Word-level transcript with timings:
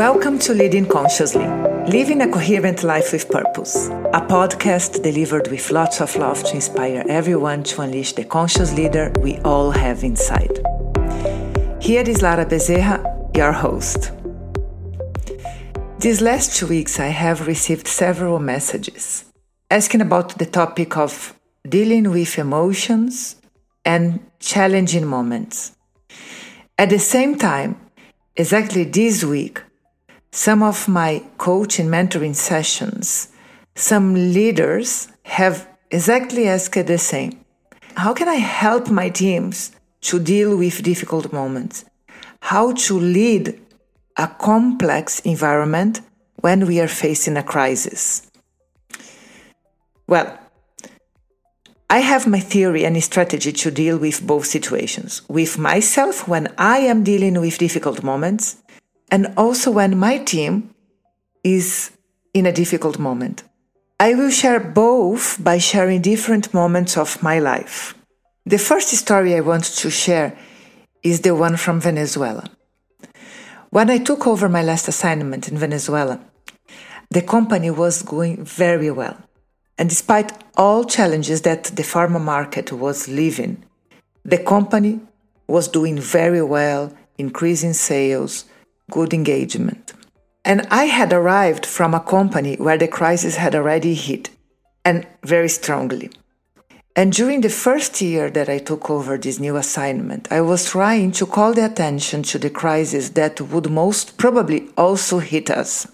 Welcome 0.00 0.38
to 0.38 0.54
Leading 0.54 0.86
Consciously, 0.86 1.46
Living 1.86 2.22
a 2.22 2.26
Coherent 2.26 2.82
Life 2.82 3.12
with 3.12 3.28
Purpose, 3.28 3.88
a 4.14 4.22
podcast 4.22 5.02
delivered 5.02 5.48
with 5.48 5.70
lots 5.70 6.00
of 6.00 6.16
love 6.16 6.42
to 6.44 6.54
inspire 6.54 7.04
everyone 7.06 7.64
to 7.64 7.82
unleash 7.82 8.14
the 8.14 8.24
conscious 8.24 8.72
leader 8.72 9.12
we 9.20 9.36
all 9.40 9.70
have 9.70 10.02
inside. 10.02 10.58
Here 11.82 12.00
is 12.00 12.22
Lara 12.22 12.46
Bezerra, 12.46 12.96
your 13.36 13.52
host. 13.52 14.12
These 15.98 16.22
last 16.22 16.56
two 16.56 16.68
weeks, 16.68 16.98
I 16.98 17.08
have 17.08 17.46
received 17.46 17.86
several 17.86 18.38
messages 18.38 19.26
asking 19.70 20.00
about 20.00 20.38
the 20.38 20.46
topic 20.46 20.96
of 20.96 21.38
dealing 21.68 22.10
with 22.10 22.38
emotions 22.38 23.36
and 23.84 24.18
challenging 24.38 25.04
moments. 25.04 25.76
At 26.78 26.88
the 26.88 26.98
same 26.98 27.36
time, 27.36 27.78
exactly 28.34 28.84
this 28.84 29.22
week, 29.22 29.60
some 30.32 30.62
of 30.62 30.88
my 30.88 31.22
coaching 31.38 31.88
mentoring 31.88 32.34
sessions, 32.34 33.28
some 33.74 34.14
leaders 34.14 35.08
have 35.24 35.68
exactly 35.90 36.48
asked 36.48 36.86
the 36.86 36.98
same. 36.98 37.44
How 37.96 38.14
can 38.14 38.28
I 38.28 38.36
help 38.36 38.90
my 38.90 39.08
teams 39.08 39.72
to 40.02 40.20
deal 40.20 40.56
with 40.56 40.82
difficult 40.82 41.32
moments? 41.32 41.84
How 42.40 42.72
to 42.72 42.98
lead 42.98 43.60
a 44.16 44.28
complex 44.28 45.20
environment 45.20 46.00
when 46.36 46.66
we 46.66 46.80
are 46.80 46.88
facing 46.88 47.36
a 47.36 47.42
crisis? 47.42 48.30
Well, 50.06 50.38
I 51.88 51.98
have 51.98 52.26
my 52.26 52.38
theory 52.38 52.84
and 52.84 53.02
strategy 53.02 53.52
to 53.52 53.70
deal 53.70 53.98
with 53.98 54.24
both 54.24 54.46
situations 54.46 55.22
with 55.28 55.58
myself 55.58 56.28
when 56.28 56.52
I 56.56 56.78
am 56.78 57.02
dealing 57.02 57.40
with 57.40 57.58
difficult 57.58 58.04
moments, 58.04 58.56
and 59.10 59.32
also 59.36 59.70
when 59.70 59.98
my 59.98 60.18
team 60.18 60.74
is 61.42 61.90
in 62.34 62.46
a 62.46 62.52
difficult 62.52 62.98
moment. 62.98 63.42
I 63.98 64.14
will 64.14 64.30
share 64.30 64.60
both 64.60 65.42
by 65.42 65.58
sharing 65.58 66.00
different 66.00 66.54
moments 66.54 66.96
of 66.96 67.22
my 67.22 67.38
life. 67.38 67.94
The 68.46 68.58
first 68.58 68.88
story 68.88 69.34
I 69.34 69.40
want 69.40 69.64
to 69.64 69.90
share 69.90 70.36
is 71.02 71.20
the 71.20 71.34
one 71.34 71.56
from 71.56 71.80
Venezuela. 71.80 72.48
When 73.70 73.90
I 73.90 73.98
took 73.98 74.26
over 74.26 74.48
my 74.48 74.62
last 74.62 74.88
assignment 74.88 75.48
in 75.48 75.58
Venezuela, 75.58 76.20
the 77.10 77.22
company 77.22 77.70
was 77.70 78.02
going 78.02 78.44
very 78.44 78.90
well. 78.90 79.16
And 79.78 79.88
despite 79.88 80.32
all 80.56 80.84
challenges 80.84 81.42
that 81.42 81.64
the 81.64 81.82
pharma 81.82 82.20
market 82.20 82.72
was 82.72 83.08
living, 83.08 83.64
the 84.24 84.38
company 84.38 85.00
was 85.46 85.68
doing 85.68 85.98
very 85.98 86.42
well, 86.42 86.92
increasing 87.18 87.72
sales, 87.72 88.44
good 88.90 89.14
engagement. 89.14 89.92
And 90.44 90.66
I 90.70 90.84
had 90.84 91.12
arrived 91.12 91.66
from 91.66 91.94
a 91.94 92.00
company 92.00 92.56
where 92.56 92.78
the 92.78 92.88
crisis 92.88 93.36
had 93.36 93.54
already 93.54 93.94
hit, 93.94 94.30
and 94.84 95.06
very 95.22 95.48
strongly. 95.48 96.10
And 96.96 97.12
during 97.12 97.40
the 97.40 97.50
first 97.50 98.00
year 98.00 98.30
that 98.30 98.48
I 98.48 98.58
took 98.58 98.90
over 98.90 99.16
this 99.16 99.38
new 99.38 99.56
assignment, 99.56 100.30
I 100.32 100.40
was 100.40 100.70
trying 100.70 101.12
to 101.12 101.26
call 101.26 101.54
the 101.54 101.64
attention 101.64 102.22
to 102.24 102.38
the 102.38 102.50
crisis 102.50 103.10
that 103.10 103.40
would 103.40 103.70
most 103.70 104.16
probably 104.18 104.68
also 104.76 105.18
hit 105.18 105.50
us. 105.50 105.86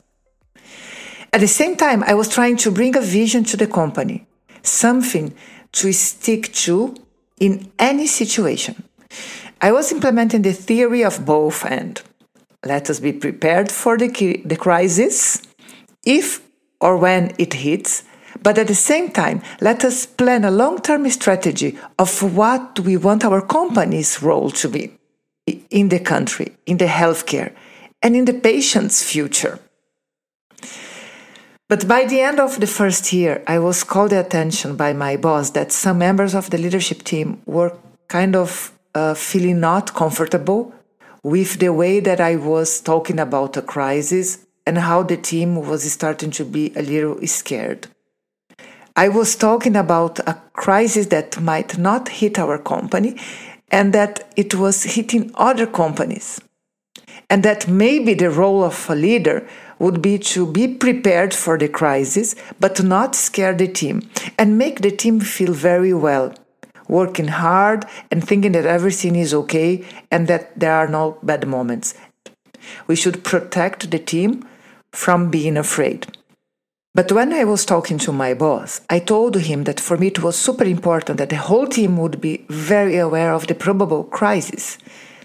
At 1.33 1.41
the 1.41 1.49
same 1.49 1.77
time, 1.77 2.03
I 2.05 2.15
was 2.15 2.29
trying 2.29 2.57
to 2.59 2.71
bring 2.71 2.97
a 2.97 3.03
vision 3.03 3.45
to 3.45 3.57
the 3.57 3.67
company, 3.67 4.27
something 4.63 5.35
to 5.73 5.93
stick 5.93 6.53
to 6.65 6.95
in 7.39 7.71
any 7.79 8.07
situation. 8.07 8.83
I 9.61 9.73
was 9.73 9.93
implementing 9.93 10.43
the 10.43 10.53
theory 10.53 11.05
of 11.05 11.25
both 11.27 11.65
and 11.65 12.01
let 12.65 12.91
us 12.91 13.01
be 13.01 13.12
prepared 13.12 13.71
for 13.71 13.97
the, 13.97 14.09
the 14.45 14.57
crisis 14.57 15.43
if 16.05 16.41
or 16.81 16.97
when 16.97 17.35
it 17.39 17.55
hits, 17.55 18.05
but 18.43 18.59
at 18.59 18.69
the 18.69 18.75
same 18.75 19.11
time, 19.11 19.43
let 19.61 19.84
us 19.84 20.06
plan 20.06 20.44
a 20.44 20.50
long 20.50 20.81
term 20.81 21.09
strategy 21.11 21.78
of 21.99 22.22
what 22.22 22.81
we 22.81 22.97
want 22.97 23.25
our 23.25 23.41
company's 23.41 24.22
role 24.22 24.50
to 24.50 24.69
be 24.69 24.93
in 25.71 25.89
the 25.89 26.00
country, 26.00 26.56
in 26.67 26.77
the 26.77 26.87
healthcare, 26.87 27.53
and 28.03 28.15
in 28.15 28.25
the 28.25 28.34
patient's 28.34 29.03
future. 29.03 29.59
But 31.69 31.88
by 31.88 32.05
the 32.05 32.21
end 32.21 32.38
of 32.38 32.61
the 32.61 32.67
first 32.67 33.12
year, 33.12 33.43
I 33.47 33.59
was 33.59 33.83
called 33.83 34.11
the 34.11 34.21
attention 34.21 34.77
by 34.77 34.93
my 34.93 35.17
boss 35.17 35.50
that 35.50 35.73
some 35.73 35.99
members 35.99 36.34
of 36.34 36.50
the 36.50 36.59
leadership 36.59 37.03
team 37.03 37.43
were 37.47 37.77
kind 38.06 38.37
of 38.37 38.73
uh, 38.94 39.15
feeling 39.15 39.59
not 39.59 39.94
comfortable 39.94 40.73
with 41.26 41.59
the 41.59 41.72
way 41.72 41.98
that 41.98 42.20
I 42.20 42.37
was 42.37 42.81
talking 42.81 43.19
about 43.19 43.56
a 43.56 43.62
crisis 43.62 44.47
and 44.64 44.78
how 44.78 45.03
the 45.03 45.16
team 45.16 45.56
was 45.56 45.82
starting 45.92 46.31
to 46.31 46.44
be 46.44 46.72
a 46.76 46.82
little 46.82 47.19
scared. 47.26 47.88
I 48.94 49.09
was 49.09 49.34
talking 49.34 49.75
about 49.75 50.20
a 50.20 50.41
crisis 50.53 51.06
that 51.06 51.41
might 51.41 51.78
not 51.78 52.10
hit 52.10 52.38
our 52.38 52.59
company 52.59 53.19
and 53.72 53.92
that 53.92 54.32
it 54.37 54.54
was 54.54 54.84
hitting 54.84 55.32
other 55.34 55.66
companies. 55.66 56.41
And 57.28 57.43
that 57.43 57.66
maybe 57.66 58.14
the 58.14 58.31
role 58.31 58.62
of 58.62 58.88
a 58.88 58.94
leader 58.94 59.48
would 59.81 60.00
be 60.00 60.20
to 60.31 60.47
be 60.47 60.69
prepared 60.69 61.34
for 61.34 61.58
the 61.58 61.69
crisis, 61.69 62.37
but 62.60 62.84
not 62.84 63.16
scare 63.16 63.53
the 63.53 63.66
team 63.66 64.08
and 64.38 64.56
make 64.56 64.81
the 64.81 64.93
team 64.93 65.19
feel 65.19 65.53
very 65.53 65.93
well, 65.93 66.32
working 66.89 67.29
hard 67.29 67.85
and 68.11 68.27
thinking 68.27 68.53
that 68.53 68.67
everything 68.67 69.17
is 69.17 69.35
okay 69.35 69.85
and 70.11 70.29
that 70.29 70.59
there 70.59 70.73
are 70.73 70.89
no 70.89 71.19
bad 71.23 71.47
moments. 71.47 71.95
We 72.87 72.97
should 72.97 73.25
protect 73.25 73.91
the 73.91 73.99
team 73.99 74.47
from 74.93 75.31
being 75.31 75.57
afraid. 75.57 76.07
But 76.95 77.13
when 77.13 77.33
I 77.35 77.45
was 77.45 77.67
talking 77.67 77.99
to 77.99 78.13
my 78.13 78.33
boss, 78.33 78.81
I 78.89 79.01
told 79.01 79.37
him 79.37 79.65
that 79.65 79.81
for 79.81 79.99
me 79.99 80.07
it 80.07 80.23
was 80.23 80.35
super 80.35 80.65
important 80.65 81.19
that 81.19 81.29
the 81.29 81.37
whole 81.37 81.67
team 81.67 81.99
would 81.99 82.23
be 82.23 82.47
very 82.49 82.97
aware 82.97 83.35
of 83.35 83.47
the 83.47 83.55
probable 83.55 84.05
crisis 84.05 84.79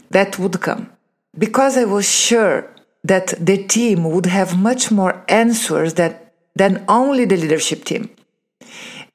that 0.10 0.38
would 0.38 0.60
come. 0.60 0.90
Because 1.38 1.78
I 1.78 1.86
was 1.86 2.10
sure 2.10 2.70
that 3.06 3.34
the 3.40 3.64
team 3.64 4.04
would 4.04 4.26
have 4.26 4.60
much 4.60 4.92
more 4.92 5.24
answers 5.30 5.94
that, 5.94 6.34
than 6.56 6.84
only 6.90 7.24
the 7.24 7.38
leadership 7.38 7.86
team. 7.86 8.10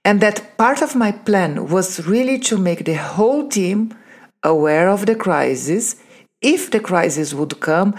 And 0.07 0.21
that 0.21 0.57
part 0.57 0.83
of 0.83 0.95
my 0.95 1.11
plan 1.11 1.69
was 1.69 2.07
really 2.07 2.39
to 2.49 2.57
make 2.57 2.85
the 2.85 2.95
whole 2.95 3.49
team 3.49 3.93
aware 4.45 4.89
of 4.89 5.05
the 5.07 5.17
crisis. 5.17 5.97
If 6.41 6.71
the 6.71 6.79
crisis 6.79 7.35
would 7.35 7.59
come, 7.59 7.93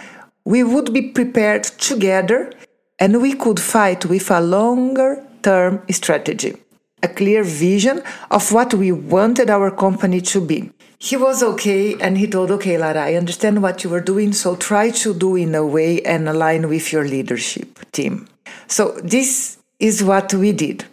we 0.45 0.63
would 0.63 0.93
be 0.93 1.01
prepared 1.11 1.65
together 1.65 2.53
and 2.97 3.21
we 3.21 3.33
could 3.33 3.59
fight 3.59 4.05
with 4.05 4.31
a 4.31 4.39
longer 4.39 5.21
term 5.43 5.83
strategy, 5.91 6.55
a 7.03 7.09
clear 7.09 7.43
vision 7.43 8.01
of 8.31 8.53
what 8.53 8.73
we 8.73 8.93
wanted 8.93 9.49
our 9.49 9.69
company 9.69 10.21
to 10.21 10.39
be. 10.39 10.71
He 10.99 11.17
was 11.17 11.43
okay 11.43 11.99
and 11.99 12.17
he 12.17 12.25
told 12.25 12.51
okay 12.51 12.77
lara 12.77 13.03
i 13.03 13.15
understand 13.15 13.61
what 13.61 13.83
you 13.83 13.89
were 13.89 14.05
doing 14.13 14.31
so 14.33 14.55
try 14.55 14.91
to 14.91 15.13
do 15.13 15.35
in 15.35 15.53
a 15.55 15.65
way 15.65 16.01
and 16.03 16.29
align 16.29 16.69
with 16.69 16.93
your 16.93 17.03
leadership 17.03 17.91
team. 17.91 18.29
So 18.67 18.97
this 19.03 19.57
is 19.77 20.01
what 20.05 20.33
we 20.33 20.53
did 20.53 20.85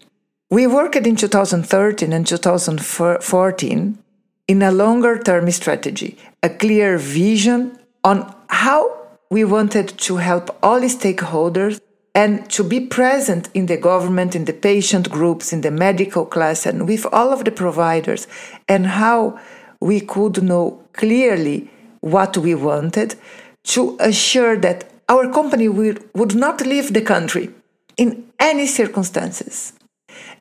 we 0.50 0.66
worked 0.66 0.96
in 0.96 1.16
2013 1.16 2.12
and 2.12 2.26
2014 2.26 3.98
in 4.46 4.62
a 4.62 4.70
longer 4.70 5.18
term 5.18 5.50
strategy 5.50 6.18
a 6.42 6.50
clear 6.50 6.98
vision 6.98 7.78
on 8.04 8.34
how 8.48 8.94
we 9.30 9.42
wanted 9.42 9.88
to 9.88 10.16
help 10.18 10.56
all 10.62 10.80
stakeholders 10.82 11.80
and 12.14 12.48
to 12.50 12.62
be 12.62 12.78
present 12.78 13.48
in 13.54 13.66
the 13.66 13.76
government, 13.76 14.36
in 14.36 14.44
the 14.44 14.52
patient 14.52 15.10
groups, 15.10 15.52
in 15.52 15.62
the 15.62 15.70
medical 15.70 16.24
class, 16.24 16.66
and 16.66 16.86
with 16.86 17.04
all 17.12 17.32
of 17.32 17.44
the 17.44 17.50
providers, 17.50 18.28
and 18.68 18.86
how 18.86 19.36
we 19.80 20.00
could 20.00 20.42
know 20.42 20.80
clearly 20.92 21.68
what 22.00 22.36
we 22.36 22.54
wanted 22.54 23.16
to 23.64 23.96
assure 23.98 24.56
that 24.56 24.84
our 25.08 25.32
company 25.32 25.68
would 25.68 26.34
not 26.36 26.60
leave 26.60 26.92
the 26.92 27.02
country 27.02 27.50
in 27.96 28.30
any 28.38 28.66
circumstances. 28.66 29.72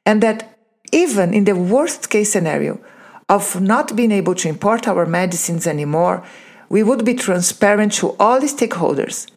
And 0.05 0.21
that 0.21 0.57
even 0.91 1.33
in 1.33 1.45
the 1.45 1.55
worst 1.55 2.09
case 2.09 2.31
scenario 2.31 2.79
of 3.29 3.61
not 3.61 3.95
being 3.95 4.11
able 4.11 4.35
to 4.35 4.49
import 4.49 4.87
our 4.87 5.05
medicines 5.05 5.65
anymore, 5.67 6.23
we 6.69 6.83
would 6.83 7.05
be 7.05 7.13
transparent 7.13 7.93
to 7.93 8.15
all 8.19 8.39
the 8.39 8.47
stakeholders. 8.47 9.27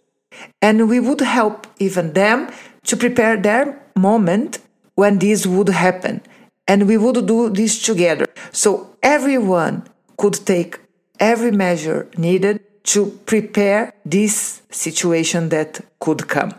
And 0.60 0.88
we 0.88 1.00
would 1.00 1.20
help 1.20 1.66
even 1.78 2.12
them 2.12 2.50
to 2.84 2.96
prepare 2.96 3.36
their 3.36 3.82
moment 3.96 4.58
when 4.94 5.18
this 5.18 5.46
would 5.46 5.68
happen 5.68 6.20
and 6.68 6.88
we 6.88 6.96
would 6.96 7.26
do 7.26 7.50
this 7.50 7.82
together. 7.82 8.26
So 8.52 8.96
everyone 9.02 9.84
could 10.16 10.34
take 10.44 10.80
every 11.20 11.50
measure 11.50 12.08
needed 12.16 12.60
to 12.84 13.06
prepare 13.26 13.92
this 14.04 14.62
situation 14.70 15.48
that 15.50 15.80
could 16.00 16.28
come. 16.28 16.52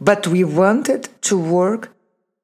But 0.00 0.26
we 0.26 0.44
wanted 0.44 1.08
to 1.22 1.38
work 1.38 1.90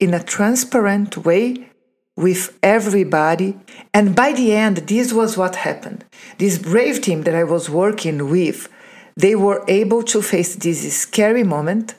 in 0.01 0.15
a 0.15 0.23
transparent 0.23 1.17
way 1.17 1.69
with 2.17 2.59
everybody. 2.63 3.57
And 3.95 4.15
by 4.15 4.33
the 4.33 4.53
end, 4.53 4.79
this 4.89 5.13
was 5.13 5.37
what 5.37 5.57
happened. 5.57 6.05
This 6.39 6.59
brave 6.59 7.01
team 7.01 7.23
that 7.23 7.35
I 7.35 7.45
was 7.45 7.71
working 7.71 8.29
with, 8.31 8.69
they 9.17 9.35
were 9.35 9.65
able 9.69 10.03
to 10.05 10.21
face 10.21 10.57
this 10.57 10.97
scary 10.97 11.45
moment 11.45 11.95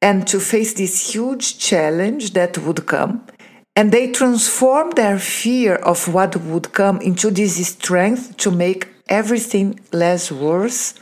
and 0.00 0.26
to 0.28 0.40
face 0.40 0.74
this 0.74 1.14
huge 1.14 1.58
challenge 1.58 2.32
that 2.32 2.58
would 2.58 2.86
come. 2.86 3.26
And 3.74 3.90
they 3.90 4.12
transformed 4.12 4.96
their 4.96 5.18
fear 5.18 5.76
of 5.76 6.12
what 6.12 6.36
would 6.36 6.72
come 6.72 7.00
into 7.00 7.30
this 7.30 7.66
strength 7.66 8.36
to 8.38 8.50
make 8.50 8.88
everything 9.08 9.80
less 9.92 10.30
worse 10.30 10.94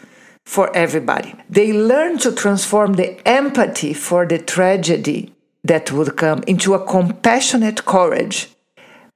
for 0.45 0.75
everybody. 0.77 1.35
They 1.49 1.73
learned 1.73 2.21
to 2.21 2.33
transform 2.33 2.95
the 2.95 3.27
empathy 3.27 3.95
for 3.95 4.27
the 4.27 4.39
tragedy 4.39 5.33
that 5.65 5.93
would 5.93 6.17
come 6.17 6.43
into 6.47 6.75
a 6.75 6.85
compassionate 6.85 7.85
courage, 7.85 8.49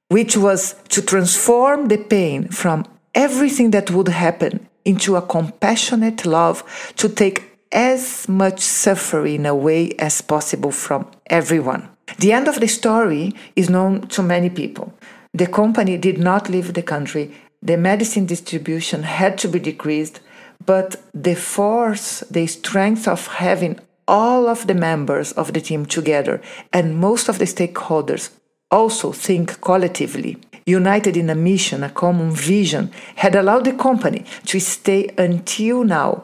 which 0.09 0.37
was 0.37 0.75
to 0.89 1.01
transform 1.01 1.87
the 1.87 1.97
pain 1.97 2.47
from 2.49 2.85
everything 3.13 3.71
that 3.71 3.91
would 3.91 4.09
happen 4.09 4.67
into 4.83 5.15
a 5.15 5.21
compassionate 5.21 6.25
love 6.25 6.63
to 6.97 7.09
take 7.09 7.51
as 7.71 8.29
much 8.29 8.59
suffering 8.59 9.45
away 9.45 9.91
as 9.99 10.21
possible 10.21 10.71
from 10.71 11.09
everyone. 11.27 11.89
The 12.19 12.31
end 12.31 12.47
of 12.47 12.59
the 12.59 12.67
story 12.67 13.33
is 13.55 13.69
known 13.69 14.07
to 14.09 14.21
many 14.21 14.49
people. 14.49 14.93
The 15.33 15.47
company 15.47 15.97
did 15.97 16.17
not 16.17 16.49
leave 16.49 16.73
the 16.73 16.83
country, 16.83 17.33
the 17.61 17.77
medicine 17.77 18.27
distribution 18.27 19.03
had 19.03 19.37
to 19.39 19.47
be 19.47 19.59
decreased, 19.59 20.19
but 20.65 21.01
the 21.13 21.35
force, 21.35 22.19
the 22.29 22.47
strength 22.47 23.07
of 23.07 23.27
having 23.27 23.79
all 24.07 24.47
of 24.47 24.67
the 24.67 24.73
members 24.73 25.31
of 25.33 25.53
the 25.53 25.61
team 25.61 25.85
together 25.85 26.41
and 26.71 26.97
most 26.97 27.27
of 27.29 27.39
the 27.39 27.45
stakeholders 27.45 28.29
also 28.71 29.11
think 29.11 29.61
collectively, 29.61 30.37
united 30.65 31.15
in 31.15 31.29
a 31.29 31.35
mission, 31.35 31.83
a 31.83 31.89
common 31.89 32.31
vision, 32.31 32.91
had 33.15 33.35
allowed 33.35 33.65
the 33.65 33.73
company 33.73 34.25
to 34.45 34.59
stay 34.59 35.09
until 35.17 35.83
now. 35.83 36.23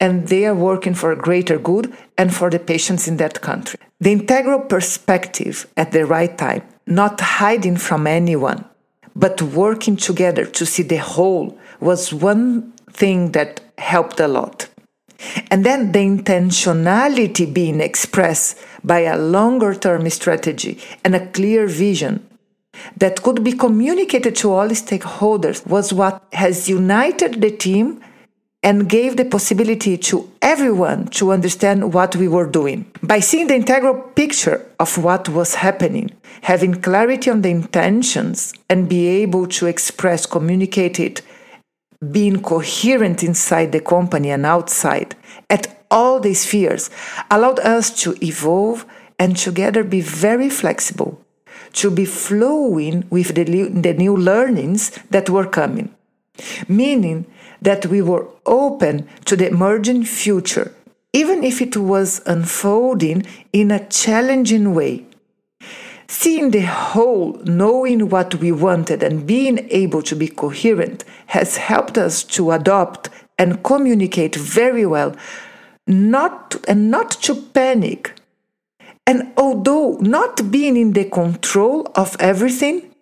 And 0.00 0.26
they 0.28 0.46
are 0.46 0.54
working 0.54 0.94
for 0.94 1.12
a 1.12 1.16
greater 1.16 1.58
good 1.58 1.94
and 2.18 2.34
for 2.34 2.50
the 2.50 2.58
patients 2.58 3.06
in 3.06 3.18
that 3.18 3.40
country. 3.40 3.78
The 4.00 4.12
integral 4.12 4.60
perspective 4.60 5.66
at 5.76 5.92
the 5.92 6.04
right 6.06 6.36
time, 6.36 6.62
not 6.86 7.20
hiding 7.20 7.76
from 7.76 8.08
anyone, 8.08 8.64
but 9.14 9.40
working 9.42 9.96
together 9.96 10.44
to 10.44 10.66
see 10.66 10.82
the 10.82 10.96
whole, 10.96 11.56
was 11.78 12.12
one 12.12 12.72
thing 12.90 13.32
that 13.32 13.60
helped 13.78 14.18
a 14.18 14.26
lot. 14.26 14.68
And 15.50 15.64
then 15.64 15.92
the 15.92 16.00
intentionality 16.00 17.52
being 17.52 17.80
expressed 17.80 18.58
by 18.84 19.00
a 19.00 19.16
longer 19.16 19.74
term 19.74 20.08
strategy 20.10 20.78
and 21.04 21.14
a 21.14 21.26
clear 21.28 21.66
vision 21.66 22.26
that 22.96 23.22
could 23.22 23.44
be 23.44 23.52
communicated 23.52 24.34
to 24.36 24.52
all 24.52 24.68
stakeholders 24.68 25.66
was 25.66 25.92
what 25.92 26.22
has 26.32 26.68
united 26.68 27.40
the 27.40 27.50
team 27.50 28.02
and 28.62 28.88
gave 28.88 29.16
the 29.16 29.24
possibility 29.24 29.98
to 29.98 30.30
everyone 30.40 31.06
to 31.08 31.32
understand 31.32 31.92
what 31.92 32.14
we 32.14 32.28
were 32.28 32.46
doing. 32.46 32.86
By 33.02 33.18
seeing 33.18 33.48
the 33.48 33.56
integral 33.56 33.94
picture 33.94 34.64
of 34.78 34.96
what 34.98 35.28
was 35.28 35.56
happening, 35.56 36.12
having 36.42 36.80
clarity 36.80 37.28
on 37.28 37.42
the 37.42 37.50
intentions, 37.50 38.54
and 38.70 38.88
be 38.88 39.08
able 39.08 39.48
to 39.48 39.66
express, 39.66 40.26
communicate 40.26 41.00
it 41.00 41.22
being 42.10 42.42
coherent 42.42 43.22
inside 43.22 43.72
the 43.72 43.80
company 43.80 44.30
and 44.30 44.44
outside. 44.44 45.14
At 45.48 45.84
all 45.90 46.20
the 46.20 46.34
spheres 46.34 46.90
allowed 47.30 47.60
us 47.60 47.90
to 48.02 48.16
evolve 48.24 48.84
and 49.18 49.36
together 49.36 49.84
be 49.84 50.00
very 50.00 50.48
flexible, 50.48 51.20
to 51.74 51.90
be 51.90 52.04
flowing 52.04 53.04
with 53.10 53.34
the, 53.34 53.44
the 53.44 53.94
new 53.94 54.16
learnings 54.16 54.90
that 55.10 55.30
were 55.30 55.46
coming, 55.46 55.94
meaning 56.66 57.26
that 57.60 57.86
we 57.86 58.02
were 58.02 58.26
open 58.46 59.08
to 59.26 59.36
the 59.36 59.48
emerging 59.48 60.04
future, 60.04 60.74
even 61.12 61.44
if 61.44 61.60
it 61.62 61.76
was 61.76 62.20
unfolding 62.26 63.24
in 63.52 63.70
a 63.70 63.86
challenging 63.86 64.74
way 64.74 65.06
Seeing 66.12 66.50
the 66.50 66.66
whole, 66.66 67.40
knowing 67.44 68.10
what 68.10 68.34
we 68.34 68.52
wanted, 68.52 69.02
and 69.02 69.26
being 69.26 69.66
able 69.70 70.02
to 70.02 70.14
be 70.14 70.28
coherent 70.28 71.04
has 71.28 71.56
helped 71.56 71.96
us 71.96 72.22
to 72.36 72.50
adopt 72.50 73.08
and 73.38 73.64
communicate 73.64 74.36
very 74.36 74.84
well, 74.84 75.16
not 75.86 76.56
and 76.68 76.90
not 76.90 77.12
to 77.22 77.34
panic. 77.34 78.12
And 79.06 79.32
although 79.38 79.96
not 80.00 80.50
being 80.50 80.76
in 80.76 80.92
the 80.92 81.06
control 81.06 81.90
of 81.94 82.14
everything, 82.20 82.94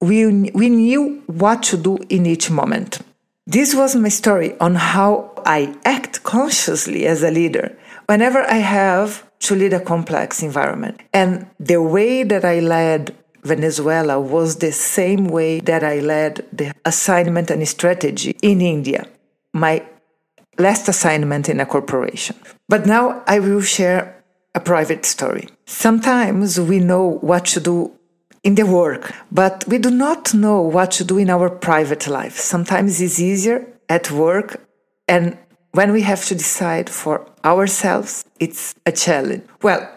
we, 0.00 0.50
we 0.50 0.68
knew 0.68 1.22
what 1.28 1.62
to 1.70 1.76
do 1.76 1.98
in 2.08 2.26
each 2.26 2.50
moment. 2.50 2.98
This 3.46 3.72
was 3.72 3.94
my 3.94 4.08
story 4.08 4.58
on 4.58 4.74
how 4.74 5.32
I 5.46 5.76
act 5.84 6.24
consciously 6.24 7.06
as 7.06 7.22
a 7.22 7.30
leader 7.30 7.78
whenever 8.06 8.40
I 8.40 8.56
have 8.56 9.27
to 9.40 9.54
lead 9.54 9.72
a 9.72 9.80
complex 9.80 10.42
environment. 10.42 11.00
And 11.12 11.48
the 11.58 11.80
way 11.82 12.22
that 12.22 12.44
I 12.44 12.60
led 12.60 13.14
Venezuela 13.44 14.20
was 14.20 14.56
the 14.56 14.72
same 14.72 15.28
way 15.28 15.60
that 15.60 15.84
I 15.84 16.00
led 16.00 16.46
the 16.52 16.74
assignment 16.84 17.50
and 17.50 17.66
strategy 17.66 18.36
in 18.42 18.60
India, 18.60 19.06
my 19.52 19.82
last 20.58 20.88
assignment 20.88 21.48
in 21.48 21.60
a 21.60 21.66
corporation. 21.66 22.36
But 22.68 22.86
now 22.86 23.22
I 23.26 23.38
will 23.38 23.62
share 23.62 24.22
a 24.54 24.60
private 24.60 25.04
story. 25.06 25.48
Sometimes 25.66 26.60
we 26.60 26.80
know 26.80 27.18
what 27.20 27.44
to 27.46 27.60
do 27.60 27.92
in 28.42 28.54
the 28.54 28.66
work, 28.66 29.14
but 29.30 29.64
we 29.68 29.78
do 29.78 29.90
not 29.90 30.34
know 30.34 30.60
what 30.60 30.90
to 30.92 31.04
do 31.04 31.18
in 31.18 31.30
our 31.30 31.48
private 31.48 32.06
life. 32.06 32.36
Sometimes 32.38 33.00
it's 33.00 33.20
easier 33.20 33.66
at 33.88 34.10
work 34.10 34.60
and 35.06 35.38
when 35.78 35.92
we 35.92 36.02
have 36.02 36.24
to 36.24 36.34
decide 36.34 36.90
for 36.90 37.24
ourselves, 37.44 38.24
it's 38.40 38.74
a 38.84 38.90
challenge. 38.90 39.44
Well, 39.62 39.88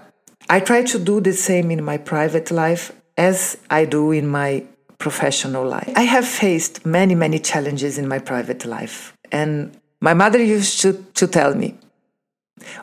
I 0.47 0.59
try 0.59 0.83
to 0.83 0.99
do 0.99 1.19
the 1.19 1.33
same 1.33 1.71
in 1.71 1.83
my 1.83 1.97
private 1.97 2.51
life 2.51 2.91
as 3.17 3.57
I 3.67 3.85
do 3.85 4.11
in 4.11 4.27
my 4.27 4.63
professional 4.99 5.65
life. 5.65 5.91
I 5.95 6.03
have 6.03 6.27
faced 6.27 6.85
many, 6.85 7.15
many 7.15 7.39
challenges 7.39 7.97
in 7.97 8.07
my 8.07 8.19
private 8.19 8.63
life. 8.63 9.17
And 9.31 9.75
my 10.01 10.13
mother 10.13 10.39
used 10.43 10.81
to, 10.81 11.03
to 11.15 11.25
tell 11.25 11.55
me, 11.55 11.73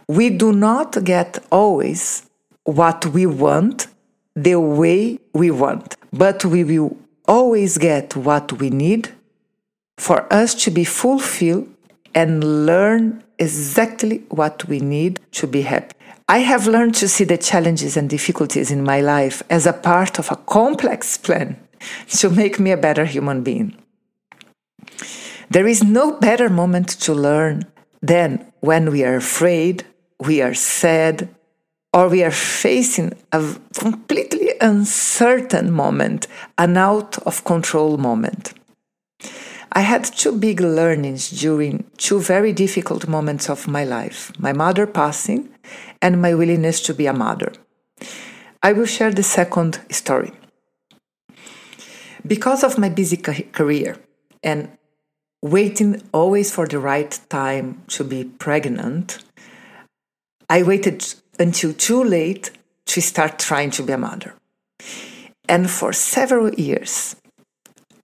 we 0.09 0.29
do 0.31 0.53
not 0.53 1.05
get 1.05 1.39
always 1.53 2.29
what 2.65 3.07
we 3.07 3.27
want 3.27 3.87
the 4.35 4.57
way 4.57 5.21
we 5.33 5.53
want, 5.53 5.95
but 6.13 6.45
we 6.45 6.65
will 6.65 6.97
always 7.29 7.79
get 7.79 8.17
what 8.17 8.55
we 8.55 8.71
need 8.71 9.15
for 9.99 10.27
us 10.33 10.53
to 10.65 10.73
be 10.73 10.83
fulfilled 10.83 11.69
and 12.15 12.67
learn 12.67 13.23
exactly 13.39 14.19
what 14.29 14.67
we 14.69 14.81
need 14.81 15.21
to 15.33 15.47
be 15.47 15.63
happy. 15.63 15.95
I 16.29 16.39
have 16.39 16.67
learned 16.67 16.95
to 16.97 17.09
see 17.09 17.25
the 17.25 17.39
challenges 17.39 17.97
and 17.97 18.11
difficulties 18.11 18.71
in 18.71 18.85
my 18.85 19.01
life 19.01 19.43
as 19.49 19.67
a 19.67 19.73
part 19.73 20.19
of 20.19 20.31
a 20.31 20.37
complex 20.37 21.17
plan 21.17 21.57
to 22.19 22.29
make 22.29 22.61
me 22.61 22.71
a 22.71 22.77
better 22.77 23.07
human 23.07 23.43
being. 23.43 23.77
There 25.51 25.67
is 25.67 25.83
no 25.83 26.13
better 26.13 26.51
moment 26.51 26.89
to 27.01 27.15
learn 27.15 27.65
than 28.03 28.53
when 28.61 28.91
we 28.91 29.05
are 29.05 29.17
afraid, 29.17 29.87
we 30.21 30.43
are 30.43 30.55
sad, 30.55 31.35
or 31.95 32.09
we 32.09 32.23
are 32.23 32.31
facing 32.31 33.15
a 33.33 33.57
completely 33.75 34.51
uncertain 34.61 35.71
moment, 35.71 36.27
an 36.59 36.77
out 36.77 37.19
of 37.27 37.45
control 37.45 37.97
moment. 37.97 38.53
I 39.73 39.81
had 39.81 40.05
two 40.05 40.37
big 40.39 40.61
learnings 40.61 41.31
during 41.31 41.85
two 41.97 42.21
very 42.21 42.53
difficult 42.53 43.07
moments 43.07 43.51
of 43.51 43.69
my 43.69 43.85
life 43.85 44.33
my 44.39 44.53
mother 44.53 44.87
passing 44.87 45.49
and 46.01 46.23
my 46.23 46.35
willingness 46.35 46.81
to 46.83 46.95
be 46.95 47.07
a 47.07 47.13
mother. 47.13 47.53
I 48.63 48.73
will 48.73 48.87
share 48.87 49.13
the 49.13 49.23
second 49.23 49.81
story. 49.91 50.33
Because 52.27 52.65
of 52.65 52.79
my 52.79 52.89
busy 52.89 53.17
career 53.17 53.97
and 54.43 54.69
waiting 55.43 56.03
always 56.13 56.51
for 56.51 56.67
the 56.67 56.79
right 56.79 57.19
time 57.29 57.83
to 57.89 58.05
be 58.05 58.25
pregnant, 58.25 59.19
I 60.51 60.63
waited 60.63 61.15
until 61.39 61.73
too 61.73 62.03
late 62.03 62.51
to 62.87 63.01
start 63.01 63.39
trying 63.39 63.71
to 63.73 63.83
be 63.83 63.93
a 63.93 63.99
mother. 63.99 64.35
And 65.49 65.71
for 65.71 65.93
several 65.93 66.53
years, 66.55 67.17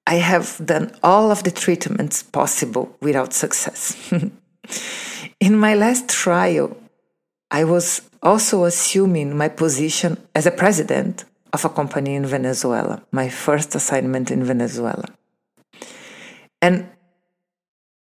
I 0.06 0.16
have 0.16 0.60
done 0.64 0.92
all 1.02 1.30
of 1.30 1.44
the 1.44 1.50
treatments 1.50 2.22
possible 2.22 2.96
without 3.00 3.32
success. 3.32 3.96
In 5.40 5.56
my 5.56 5.74
last 5.74 6.08
trial, 6.08 6.76
I 7.50 7.64
was 7.64 8.02
also 8.22 8.64
assuming 8.64 9.36
my 9.36 9.48
position 9.48 10.18
as 10.34 10.46
a 10.46 10.50
president 10.50 11.24
of 11.52 11.64
a 11.64 11.68
company 11.68 12.14
in 12.14 12.26
Venezuela, 12.26 13.02
my 13.12 13.28
first 13.28 13.74
assignment 13.74 14.30
in 14.30 14.42
Venezuela. 14.42 15.04
And, 16.60 16.88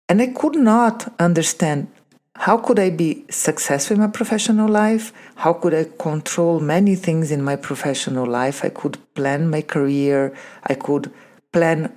and 0.10 0.22
I 0.22 0.28
could 0.28 0.56
not 0.56 1.14
understand 1.20 1.88
how 2.38 2.58
could 2.58 2.80
I 2.80 2.90
be 2.90 3.26
successful 3.30 3.96
in 3.96 4.02
my 4.02 4.08
professional 4.08 4.68
life? 4.68 5.14
How 5.36 5.54
could 5.54 5.74
I 5.74 5.86
control 6.00 6.60
many 6.60 6.96
things 6.96 7.32
in 7.32 7.42
my 7.44 7.56
professional 7.56 8.26
life? 8.26 8.66
I 8.66 8.70
could 8.70 8.98
plan 9.14 9.50
my 9.50 9.62
career, 9.62 10.34
I 10.64 10.74
could 10.74 11.14
plan 11.56 11.96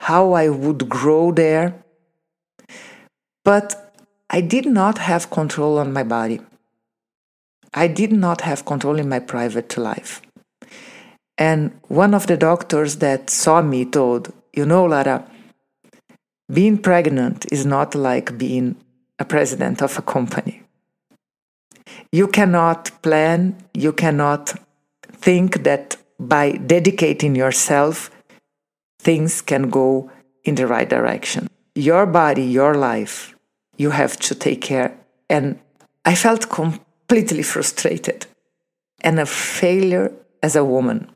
how 0.00 0.32
I 0.32 0.48
would 0.48 0.88
grow 0.88 1.30
there. 1.30 1.66
But 3.44 3.94
I 4.28 4.40
did 4.40 4.66
not 4.66 4.98
have 4.98 5.30
control 5.30 5.78
on 5.78 5.92
my 5.92 6.02
body. 6.02 6.40
I 7.72 7.86
did 7.86 8.12
not 8.12 8.40
have 8.40 8.64
control 8.64 8.98
in 8.98 9.08
my 9.08 9.20
private 9.20 9.76
life. 9.78 10.20
And 11.38 11.70
one 11.86 12.12
of 12.12 12.26
the 12.26 12.36
doctors 12.36 12.96
that 12.96 13.30
saw 13.30 13.62
me 13.62 13.84
told, 13.84 14.32
You 14.52 14.66
know, 14.66 14.84
Lara, 14.84 15.24
being 16.52 16.78
pregnant 16.78 17.46
is 17.52 17.64
not 17.64 17.94
like 17.94 18.36
being 18.36 18.76
a 19.18 19.24
president 19.24 19.80
of 19.80 19.96
a 19.96 20.02
company. 20.02 20.62
You 22.10 22.26
cannot 22.26 22.90
plan, 23.02 23.56
you 23.74 23.92
cannot 23.92 24.54
think 25.12 25.62
that 25.62 25.96
by 26.18 26.52
dedicating 26.52 27.36
yourself, 27.36 28.10
things 29.08 29.40
can 29.40 29.70
go 29.70 30.10
in 30.44 30.54
the 30.56 30.66
right 30.66 30.90
direction. 30.90 31.48
Your 31.74 32.04
body, 32.04 32.44
your 32.44 32.74
life, 32.74 33.34
you 33.78 33.88
have 33.88 34.18
to 34.26 34.34
take 34.34 34.60
care. 34.60 34.90
And 35.30 35.58
I 36.04 36.14
felt 36.14 36.50
completely 36.50 37.42
frustrated 37.42 38.26
and 39.00 39.18
a 39.18 39.24
failure 39.24 40.12
as 40.42 40.56
a 40.56 40.68
woman. 40.74 41.10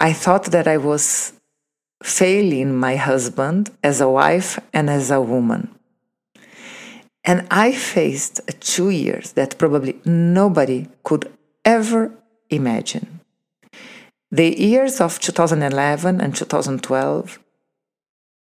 I 0.00 0.14
thought 0.14 0.46
that 0.46 0.66
I 0.66 0.78
was 0.78 1.34
failing 2.02 2.74
my 2.74 2.96
husband 2.96 3.70
as 3.82 4.00
a 4.00 4.08
wife 4.08 4.58
and 4.72 4.88
as 4.88 5.10
a 5.10 5.20
woman. 5.20 5.68
And 7.22 7.46
I 7.50 7.72
faced 7.72 8.40
two 8.60 8.88
years 8.88 9.32
that 9.32 9.58
probably 9.58 10.00
nobody 10.06 10.88
could 11.02 11.30
ever 11.66 12.10
imagine. 12.48 13.21
The 14.34 14.58
years 14.58 14.98
of 15.02 15.20
2011 15.20 16.18
and 16.18 16.34
2012 16.34 17.38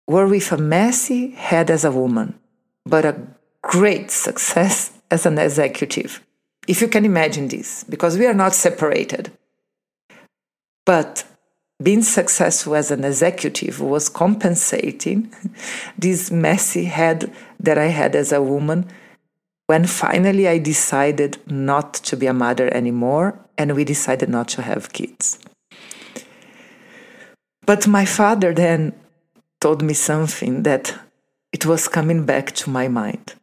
were 0.07 0.29
with 0.29 0.53
a 0.53 0.57
messy 0.57 1.33
head 1.33 1.73
as 1.73 1.85
a 1.85 1.91
woman, 1.91 2.39
but 2.87 3.05
a 3.05 3.21
great 3.63 4.13
success 4.13 4.93
as 5.11 5.27
an 5.27 5.39
executive. 5.39 6.25
If 6.69 6.83
you 6.83 6.87
can 6.87 7.05
imagine 7.05 7.49
this, 7.49 7.83
because 7.83 8.17
we 8.17 8.27
are 8.27 8.35
not 8.35 8.55
separated. 8.55 9.33
But 10.87 11.25
being 11.83 12.03
successful 12.03 12.77
as 12.77 12.93
an 12.93 13.03
executive 13.03 13.81
was 13.81 14.09
compensating 14.09 15.35
this 15.99 16.31
messy 16.31 16.85
head 16.85 17.33
that 17.59 17.77
I 17.77 17.87
had 17.87 18.15
as 18.15 18.31
a 18.31 18.41
woman 18.41 18.87
when 19.67 19.87
finally 19.87 20.47
I 20.47 20.59
decided 20.59 21.39
not 21.51 21.95
to 21.95 22.17
be 22.17 22.27
a 22.27 22.33
mother 22.33 22.73
anymore 22.73 23.37
and 23.59 23.75
we 23.75 23.83
decided 23.83 24.29
not 24.29 24.47
to 24.49 24.63
have 24.63 24.93
kids. 24.93 25.41
But 27.65 27.87
my 27.87 28.05
father 28.05 28.53
then 28.53 28.93
told 29.61 29.83
me 29.83 29.95
something 29.95 30.65
that 30.65 30.99
it 31.53 31.65
was 31.67 31.89
coming 31.89 32.27
back 32.27 32.53
to 32.53 32.71
my 32.71 32.89
mind. 32.89 33.35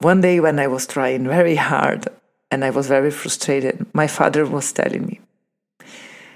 One 0.00 0.20
day 0.20 0.40
when 0.40 0.58
I 0.58 0.66
was 0.66 0.86
trying 0.86 1.26
very 1.26 1.56
hard 1.56 2.08
and 2.50 2.64
I 2.64 2.70
was 2.70 2.88
very 2.88 3.10
frustrated, 3.10 3.86
my 3.94 4.06
father 4.06 4.44
was 4.44 4.72
telling 4.72 5.06
me, 5.06 5.20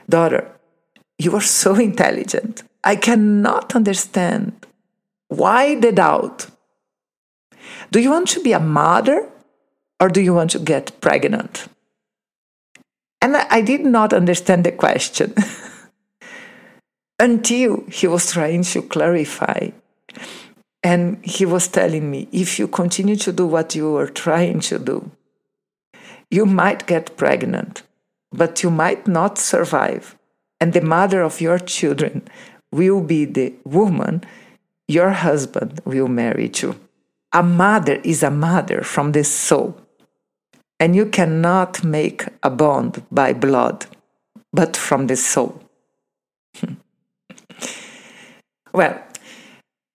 Daughter, 0.08 0.50
you 1.18 1.34
are 1.34 1.42
so 1.42 1.74
intelligent. 1.74 2.62
I 2.82 2.96
cannot 2.96 3.76
understand. 3.76 4.66
Why 5.28 5.78
the 5.78 5.92
doubt? 5.92 6.46
Do 7.90 8.00
you 8.00 8.10
want 8.10 8.28
to 8.28 8.42
be 8.42 8.52
a 8.52 8.60
mother 8.60 9.28
or 10.00 10.08
do 10.08 10.20
you 10.20 10.34
want 10.34 10.50
to 10.52 10.58
get 10.58 11.00
pregnant? 11.00 11.68
And 13.22 13.36
I 13.36 13.60
did 13.60 13.82
not 13.84 14.12
understand 14.12 14.64
the 14.64 14.72
question 14.72 15.34
until 17.20 17.84
he 17.88 18.08
was 18.08 18.32
trying 18.32 18.64
to 18.64 18.82
clarify. 18.82 19.70
And 20.82 21.24
he 21.24 21.44
was 21.44 21.68
telling 21.68 22.10
me 22.10 22.28
if 22.32 22.58
you 22.58 22.66
continue 22.66 23.16
to 23.16 23.32
do 23.32 23.46
what 23.46 23.76
you 23.76 23.96
are 23.96 24.08
trying 24.08 24.60
to 24.60 24.78
do, 24.78 25.10
you 26.30 26.46
might 26.46 26.86
get 26.86 27.16
pregnant, 27.16 27.82
but 28.32 28.62
you 28.62 28.70
might 28.70 29.06
not 29.06 29.38
survive 29.38 30.16
and 30.60 30.72
the 30.72 30.80
mother 30.82 31.22
of 31.22 31.40
your 31.40 31.58
children 31.58 32.22
will 32.70 33.00
be 33.00 33.24
the 33.24 33.54
woman 33.64 34.22
your 34.86 35.10
husband 35.10 35.80
will 35.84 36.08
marry 36.08 36.48
to. 36.48 36.76
A 37.32 37.42
mother 37.42 38.00
is 38.04 38.22
a 38.22 38.30
mother 38.30 38.82
from 38.82 39.12
the 39.12 39.24
soul, 39.24 39.80
and 40.78 40.94
you 40.94 41.06
cannot 41.06 41.82
make 41.84 42.24
a 42.42 42.50
bond 42.50 43.02
by 43.10 43.32
blood, 43.32 43.86
but 44.52 44.76
from 44.76 45.06
the 45.06 45.16
soul. 45.16 45.62
Hmm. 46.56 46.74
Well, 48.72 49.02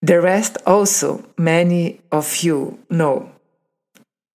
the 0.02 0.22
rest 0.22 0.58
also 0.66 1.24
many 1.38 2.02
of 2.12 2.38
you 2.38 2.80
know. 2.90 3.32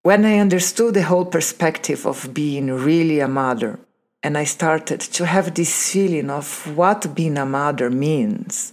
When 0.03 0.25
I 0.25 0.39
understood 0.39 0.95
the 0.95 1.03
whole 1.03 1.27
perspective 1.27 2.07
of 2.07 2.33
being 2.33 2.71
really 2.71 3.21
a 3.21 3.29
mother, 3.29 3.79
and 4.23 4.37
I 4.37 4.45
started 4.45 5.01
to 5.01 5.27
have 5.27 5.55
this 5.55 5.93
feeling 5.93 6.31
of 6.31 6.67
what 6.77 7.15
being 7.15 7.39
a 7.39 7.47
mother 7.47 7.91
means. 7.91 8.73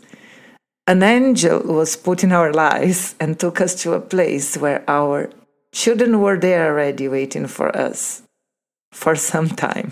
An 0.85 1.03
angel 1.03 1.61
was 1.63 1.95
put 1.95 2.23
in 2.23 2.31
our 2.31 2.51
lives 2.65 3.15
and 3.19 3.39
took 3.39 3.61
us 3.61 3.75
to 3.83 3.93
a 3.93 4.01
place 4.01 4.57
where 4.57 4.83
our 4.87 5.29
children 5.73 6.21
were 6.21 6.39
there 6.39 6.71
already 6.71 7.07
waiting 7.07 7.47
for 7.47 7.75
us 7.75 8.23
for 8.91 9.15
some 9.15 9.49
time. 9.65 9.91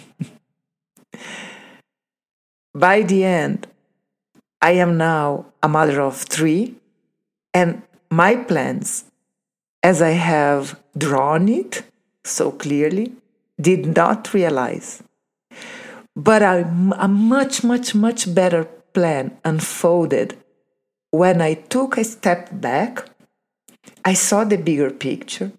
By 2.74 3.04
the 3.04 3.24
end, 3.24 3.68
I 4.70 4.72
am 4.86 4.98
now 4.98 5.26
a 5.62 5.70
mother 5.70 6.02
of 6.02 6.16
three, 6.36 6.76
and 7.54 7.84
my 8.10 8.36
plans, 8.36 9.06
as 9.84 10.02
I 10.02 10.14
have 10.34 10.80
drawn 10.98 11.48
it 11.48 11.84
so 12.24 12.52
clearly, 12.52 13.14
did 13.60 13.96
not 13.96 14.34
realize 14.34 15.04
but 16.16 16.42
a, 16.42 16.62
a 16.98 17.08
much, 17.08 17.64
much, 17.64 17.94
much 17.94 18.34
better 18.34 18.64
plan 18.94 19.38
unfolded 19.44 20.38
when 21.12 21.42
I 21.42 21.56
took 21.56 21.98
a 21.98 22.04
step 22.04 22.50
back. 22.52 23.06
I 24.04 24.14
saw 24.14 24.44
the 24.44 24.58
bigger 24.58 24.92
picture. 24.92 25.52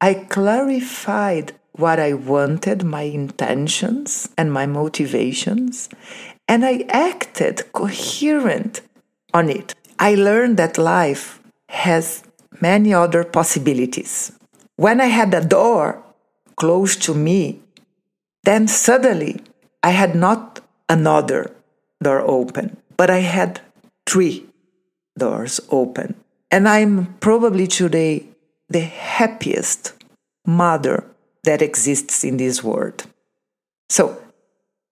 I 0.00 0.14
clarified 0.14 1.52
what 1.72 1.98
I 1.98 2.12
wanted, 2.12 2.84
my 2.84 3.02
intentions 3.02 4.28
and 4.38 4.52
my 4.52 4.66
motivations, 4.66 5.88
and 6.48 6.64
I 6.64 6.84
acted 6.88 7.72
coherent 7.72 8.80
on 9.32 9.48
it. 9.48 9.74
I 9.98 10.14
learned 10.14 10.56
that 10.58 10.78
life 10.78 11.40
has 11.68 12.22
many 12.60 12.92
other 12.94 13.24
possibilities. 13.24 14.32
When 14.76 15.00
I 15.00 15.06
had 15.06 15.32
a 15.34 15.44
door 15.44 16.02
close 16.56 16.96
to 16.96 17.14
me, 17.14 17.60
then 18.44 18.68
suddenly 18.68 19.40
I 19.82 19.90
had 19.90 20.14
not 20.14 20.60
another 20.88 21.54
door 22.02 22.20
open, 22.20 22.76
but 22.96 23.10
I 23.10 23.20
had 23.20 23.60
three 24.06 24.46
doors 25.18 25.60
open. 25.70 26.14
And 26.50 26.68
I'm 26.68 27.14
probably 27.20 27.66
today 27.66 28.26
the 28.68 28.80
happiest 28.80 29.92
mother 30.46 31.04
that 31.44 31.62
exists 31.62 32.24
in 32.24 32.36
this 32.36 32.62
world. 32.62 33.04
So 33.88 34.20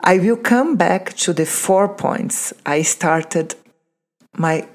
I 0.04 0.18
will 0.18 0.36
come 0.36 0.74
back 0.76 1.14
to 1.18 1.32
the 1.32 1.46
four 1.46 1.88
points 1.88 2.52
I 2.66 2.82
started 2.82 3.54
my 4.36 4.66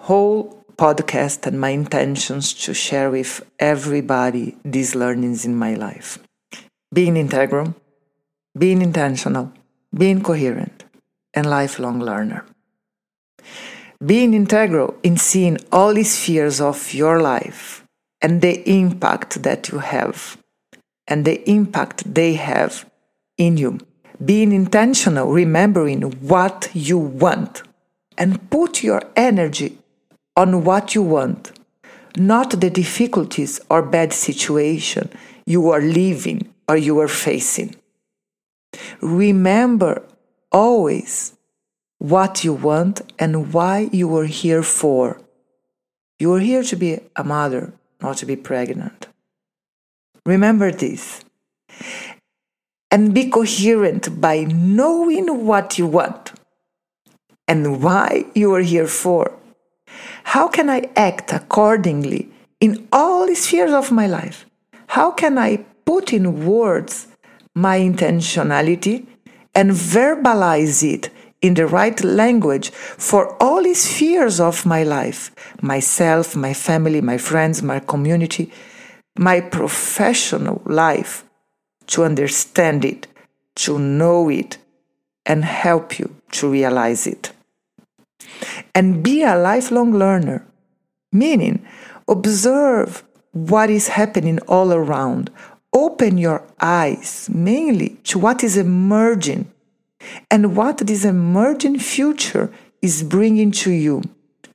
whole 0.00 0.64
podcast 0.76 1.46
and 1.46 1.60
my 1.60 1.70
intentions 1.70 2.54
to 2.64 2.72
share 2.72 3.10
with 3.10 3.44
everybody 3.58 4.56
these 4.64 4.94
learnings 4.94 5.44
in 5.44 5.56
my 5.56 5.74
life. 5.74 6.20
Being 6.94 7.16
integral, 7.16 7.74
being 8.56 8.82
intentional, 8.82 9.52
being 9.92 10.22
coherent, 10.22 10.84
and 11.34 11.50
lifelong 11.50 11.98
learner. 11.98 12.46
Being 14.04 14.32
integral 14.32 14.94
in 15.02 15.16
seeing 15.16 15.58
all 15.72 15.92
the 15.92 16.04
spheres 16.04 16.60
of 16.60 16.94
your 16.94 17.20
life 17.20 17.84
and 18.22 18.40
the 18.40 18.62
impact 18.70 19.42
that 19.42 19.70
you 19.70 19.78
have 19.78 20.38
and 21.08 21.24
the 21.24 21.50
impact 21.50 22.14
they 22.14 22.34
have 22.34 22.88
in 23.36 23.56
you. 23.56 23.80
Being 24.22 24.52
intentional, 24.52 25.32
remembering 25.32 26.02
what 26.20 26.68
you 26.74 26.98
want 26.98 27.62
and 28.18 28.50
put 28.50 28.82
your 28.82 29.02
energy 29.16 29.78
on 30.36 30.64
what 30.64 30.94
you 30.94 31.02
want, 31.02 31.52
not 32.16 32.60
the 32.60 32.70
difficulties 32.70 33.60
or 33.70 33.82
bad 33.82 34.12
situation 34.12 35.10
you 35.46 35.70
are 35.70 35.80
living 35.80 36.52
or 36.68 36.76
you 36.76 36.98
are 37.00 37.08
facing. 37.08 37.74
Remember 39.00 40.02
always 40.52 41.36
what 41.98 42.44
you 42.44 42.52
want 42.52 43.00
and 43.18 43.52
why 43.52 43.88
you 43.92 44.16
are 44.16 44.26
here 44.26 44.62
for. 44.62 45.20
You 46.18 46.34
are 46.34 46.40
here 46.40 46.62
to 46.62 46.76
be 46.76 47.00
a 47.16 47.24
mother, 47.24 47.72
not 48.00 48.18
to 48.18 48.26
be 48.26 48.36
pregnant. 48.36 49.08
Remember 50.26 50.70
this. 50.70 51.24
And 52.90 53.14
be 53.14 53.30
coherent 53.30 54.20
by 54.20 54.44
knowing 54.44 55.46
what 55.46 55.78
you 55.78 55.86
want 55.86 56.32
and 57.46 57.82
why 57.82 58.26
you 58.34 58.54
are 58.54 58.62
here 58.62 58.86
for. 58.86 59.32
How 60.24 60.48
can 60.48 60.68
I 60.70 60.88
act 60.96 61.32
accordingly 61.32 62.28
in 62.60 62.88
all 62.92 63.32
spheres 63.34 63.72
of 63.72 63.90
my 63.90 64.06
life? 64.06 64.46
How 64.88 65.10
can 65.10 65.38
I 65.38 65.64
put 65.84 66.12
in 66.12 66.46
words 66.46 67.08
my 67.54 67.78
intentionality 67.78 69.06
and 69.54 69.70
verbalize 69.70 70.82
it 70.82 71.10
in 71.42 71.54
the 71.54 71.66
right 71.66 72.02
language 72.04 72.70
for 72.70 73.36
all 73.42 73.64
spheres 73.74 74.40
of 74.40 74.66
my 74.66 74.82
life 74.82 75.32
myself, 75.62 76.36
my 76.36 76.54
family, 76.54 77.00
my 77.00 77.18
friends, 77.18 77.62
my 77.62 77.80
community, 77.80 78.52
my 79.18 79.40
professional 79.40 80.62
life 80.66 81.24
to 81.90 82.04
understand 82.04 82.84
it, 82.84 83.06
to 83.56 83.78
know 83.78 84.28
it, 84.28 84.58
and 85.26 85.44
help 85.44 85.98
you 85.98 86.16
to 86.32 86.50
realize 86.50 87.06
it. 87.06 87.32
And 88.74 89.02
be 89.02 89.22
a 89.22 89.36
lifelong 89.36 89.92
learner, 89.92 90.46
meaning 91.12 91.66
observe 92.08 93.04
what 93.32 93.70
is 93.70 93.88
happening 93.88 94.38
all 94.48 94.72
around. 94.72 95.30
Open 95.72 96.18
your 96.18 96.42
eyes 96.60 97.28
mainly 97.32 97.90
to 98.04 98.18
what 98.18 98.42
is 98.42 98.56
emerging 98.56 99.50
and 100.30 100.56
what 100.56 100.78
this 100.78 101.04
emerging 101.04 101.78
future 101.78 102.52
is 102.82 103.02
bringing 103.02 103.52
to 103.52 103.70
you. 103.70 104.02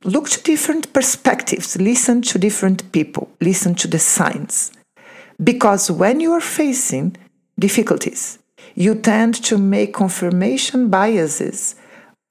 Look 0.03 0.29
to 0.29 0.43
different 0.43 0.93
perspectives, 0.93 1.77
listen 1.77 2.21
to 2.23 2.37
different 2.37 2.91
people, 2.91 3.29
listen 3.41 3.75
to 3.75 3.87
the 3.87 3.99
signs. 3.99 4.71
Because 5.43 5.89
when 5.89 6.19
you 6.19 6.31
are 6.33 6.41
facing 6.41 7.17
difficulties, 7.59 8.39
you 8.75 8.95
tend 8.95 9.35
to 9.45 9.57
make 9.57 9.93
confirmation 9.93 10.89
biases 10.89 11.75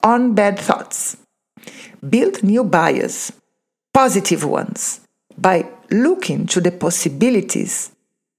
on 0.02 0.34
bad 0.34 0.58
thoughts. 0.58 1.16
Build 2.06 2.42
new 2.42 2.64
bias, 2.64 3.32
positive 3.92 4.44
ones, 4.44 5.00
by 5.38 5.66
looking 5.90 6.46
to 6.46 6.60
the 6.60 6.70
possibilities 6.70 7.90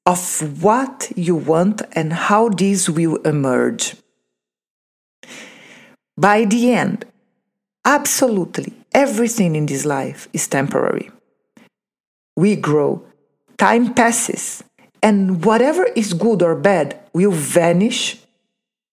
of 0.05 0.63
what 0.63 1.11
you 1.15 1.35
want 1.35 1.81
and 1.93 2.13
how 2.13 2.49
these 2.49 2.89
will 2.89 3.15
emerge. 3.23 3.95
By 6.17 6.45
the 6.45 6.71
end, 6.71 7.05
absolutely 7.83 8.73
everything 8.93 9.55
in 9.55 9.65
this 9.65 9.83
life 9.83 10.27
is 10.31 10.47
temporary. 10.47 11.09
We 12.35 12.55
grow, 12.55 13.03
time 13.57 13.93
passes, 13.93 14.63
and 15.05 15.45
whatever 15.45 15.85
is 15.95 16.13
good 16.13 16.41
or 16.41 16.55
bad 16.55 16.99
will 17.13 17.31
vanish 17.31 18.17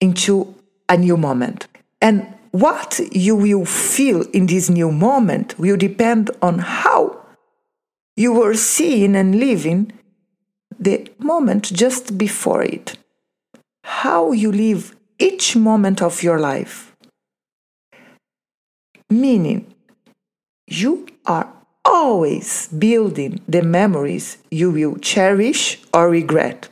into 0.01 0.55
a 0.89 0.97
new 0.97 1.17
moment. 1.17 1.67
And 2.01 2.27
what 2.51 3.01
you 3.13 3.35
will 3.35 3.65
feel 3.65 4.23
in 4.33 4.47
this 4.47 4.69
new 4.69 4.93
moment 4.93 5.59
will 5.59 5.79
depend 5.79 6.31
on 6.43 6.59
how 6.59 7.25
you 8.17 8.33
were 8.33 8.55
seeing 8.55 9.17
and 9.17 9.41
living 9.41 9.93
the 10.79 11.11
moment 11.19 11.73
just 11.73 12.19
before 12.19 12.63
it. 12.63 12.99
How 13.85 14.33
you 14.33 14.53
live 14.53 14.95
each 15.19 15.57
moment 15.57 16.03
of 16.03 16.23
your 16.23 16.39
life 16.39 16.93
meaning 19.13 19.75
you 20.67 21.07
are 21.27 21.53
always 21.85 22.69
building 22.69 23.41
the 23.49 23.63
memories 23.63 24.39
you 24.51 24.71
will 24.71 24.97
cherish 24.97 25.81
or 25.93 26.09
regret. 26.09 26.69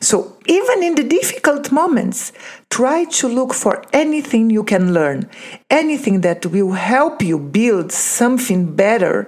So, 0.00 0.36
even 0.46 0.82
in 0.82 0.94
the 0.94 1.02
difficult 1.02 1.72
moments, 1.72 2.32
try 2.70 3.04
to 3.04 3.28
look 3.28 3.52
for 3.52 3.82
anything 3.92 4.48
you 4.48 4.62
can 4.62 4.94
learn, 4.94 5.28
anything 5.68 6.20
that 6.20 6.46
will 6.46 6.72
help 6.72 7.22
you 7.22 7.38
build 7.38 7.90
something 7.90 8.76
better 8.76 9.26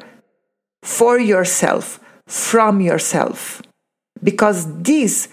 for 0.83 1.19
yourself, 1.19 1.99
from 2.27 2.81
yourself. 2.81 3.61
Because 4.23 4.83
this 4.83 5.29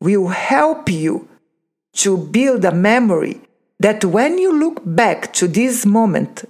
will 0.00 0.28
help 0.28 0.88
you 0.90 1.28
to 1.94 2.16
build 2.16 2.64
a 2.64 2.74
memory 2.74 3.40
that 3.78 4.04
when 4.04 4.38
you 4.38 4.58
look 4.58 4.80
back 4.84 5.32
to 5.34 5.46
this 5.46 5.86
moment, 5.86 6.44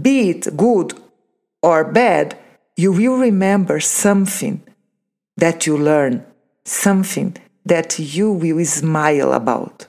be 0.00 0.30
it 0.30 0.56
good 0.56 0.92
or 1.62 1.84
bad, 1.84 2.38
you 2.76 2.92
will 2.92 3.18
remember 3.18 3.80
something 3.80 4.62
that 5.36 5.66
you 5.66 5.76
learn, 5.76 6.24
something 6.64 7.36
that 7.64 7.98
you 7.98 8.32
will 8.32 8.64
smile 8.64 9.32
about. 9.32 9.86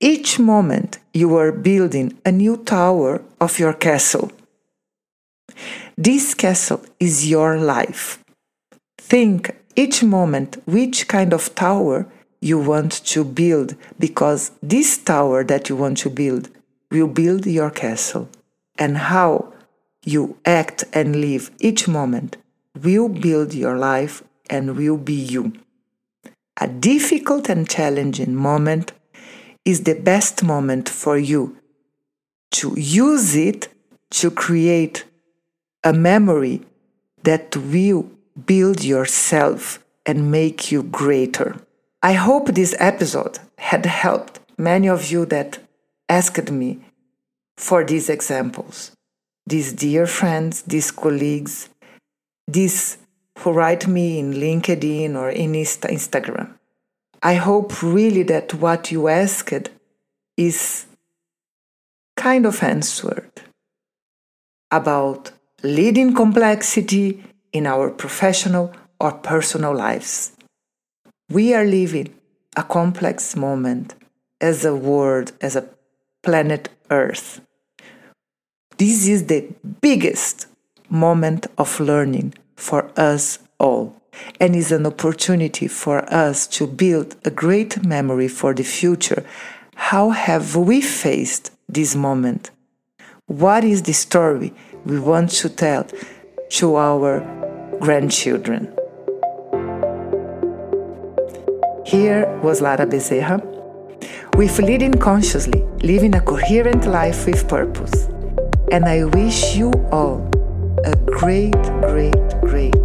Each 0.00 0.38
moment 0.38 0.98
you 1.14 1.36
are 1.36 1.52
building 1.52 2.18
a 2.24 2.32
new 2.32 2.56
tower 2.56 3.22
of 3.40 3.58
your 3.58 3.72
castle. 3.72 4.32
This 5.96 6.34
castle 6.34 6.82
is 6.98 7.28
your 7.30 7.58
life. 7.58 8.18
Think 8.98 9.54
each 9.76 10.02
moment 10.02 10.60
which 10.66 11.06
kind 11.06 11.32
of 11.32 11.54
tower 11.54 12.06
you 12.40 12.58
want 12.58 12.92
to 13.04 13.24
build 13.24 13.76
because 13.98 14.50
this 14.62 14.98
tower 14.98 15.44
that 15.44 15.68
you 15.68 15.76
want 15.76 15.98
to 15.98 16.10
build 16.10 16.48
will 16.90 17.06
build 17.06 17.46
your 17.46 17.70
castle. 17.70 18.28
And 18.78 18.96
how 18.96 19.51
you 20.04 20.38
act 20.44 20.84
and 20.92 21.16
live 21.16 21.50
each 21.60 21.86
moment 21.86 22.36
will 22.80 23.08
build 23.08 23.54
your 23.54 23.76
life 23.76 24.22
and 24.50 24.76
will 24.76 24.96
be 24.96 25.14
you. 25.14 25.52
A 26.60 26.66
difficult 26.66 27.48
and 27.48 27.68
challenging 27.68 28.34
moment 28.34 28.92
is 29.64 29.84
the 29.84 29.94
best 29.94 30.42
moment 30.42 30.88
for 30.88 31.16
you 31.16 31.56
to 32.52 32.74
use 32.78 33.34
it 33.34 33.68
to 34.10 34.30
create 34.30 35.04
a 35.84 35.92
memory 35.92 36.62
that 37.22 37.56
will 37.56 38.10
build 38.46 38.84
yourself 38.84 39.82
and 40.04 40.30
make 40.30 40.70
you 40.70 40.82
greater. 40.82 41.56
I 42.02 42.14
hope 42.14 42.48
this 42.48 42.74
episode 42.78 43.38
had 43.58 43.86
helped 43.86 44.40
many 44.58 44.88
of 44.88 45.10
you 45.10 45.24
that 45.26 45.58
asked 46.08 46.50
me 46.50 46.80
for 47.56 47.84
these 47.84 48.08
examples. 48.08 48.92
These 49.46 49.72
dear 49.72 50.06
friends, 50.06 50.62
these 50.62 50.90
colleagues, 50.90 51.68
these 52.46 52.98
who 53.38 53.52
write 53.52 53.86
me 53.86 54.18
in 54.18 54.34
LinkedIn 54.34 55.16
or 55.16 55.30
in 55.30 55.52
Instagram. 55.52 56.54
I 57.22 57.34
hope 57.34 57.82
really 57.82 58.22
that 58.24 58.54
what 58.54 58.90
you 58.90 59.08
asked 59.08 59.70
is 60.36 60.86
kind 62.16 62.46
of 62.46 62.62
answered 62.62 63.42
about 64.70 65.32
leading 65.62 66.14
complexity 66.14 67.22
in 67.52 67.66
our 67.66 67.90
professional 67.90 68.72
or 69.00 69.12
personal 69.12 69.74
lives. 69.74 70.32
We 71.28 71.54
are 71.54 71.64
living 71.64 72.14
a 72.56 72.62
complex 72.62 73.36
moment 73.36 73.94
as 74.40 74.64
a 74.64 74.74
world, 74.74 75.32
as 75.40 75.56
a 75.56 75.68
planet 76.22 76.68
Earth. 76.90 77.40
This 78.84 79.06
is 79.06 79.26
the 79.26 79.46
biggest 79.80 80.48
moment 80.90 81.46
of 81.56 81.78
learning 81.78 82.34
for 82.56 82.90
us 82.98 83.38
all 83.60 83.94
and 84.40 84.56
is 84.56 84.72
an 84.72 84.86
opportunity 84.86 85.68
for 85.68 85.98
us 86.12 86.48
to 86.48 86.66
build 86.66 87.14
a 87.24 87.30
great 87.30 87.84
memory 87.84 88.26
for 88.26 88.52
the 88.52 88.64
future. 88.64 89.24
How 89.76 90.10
have 90.10 90.56
we 90.56 90.80
faced 90.80 91.52
this 91.68 91.94
moment? 91.94 92.50
What 93.26 93.62
is 93.62 93.82
the 93.82 93.92
story 93.92 94.52
we 94.84 94.98
want 94.98 95.30
to 95.42 95.48
tell 95.48 95.86
to 96.58 96.76
our 96.76 97.20
grandchildren? 97.78 98.64
Here 101.86 102.26
was 102.42 102.60
Lara 102.60 102.86
Bezerra 102.86 103.38
with 104.34 104.58
Leading 104.58 104.94
Consciously, 104.94 105.62
living 105.84 106.16
a 106.16 106.20
coherent 106.20 106.84
life 106.84 107.26
with 107.26 107.46
purpose. 107.46 108.11
And 108.72 108.86
I 108.86 109.04
wish 109.04 109.54
you 109.54 109.70
all 109.92 110.26
a 110.86 110.96
great, 110.96 111.52
great, 111.82 112.16
great 112.40 112.81